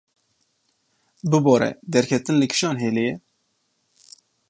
[1.29, 3.15] Bibore, derketin li kîjan hêlê ye?